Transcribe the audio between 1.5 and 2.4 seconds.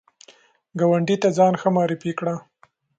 ښه معرفي کړه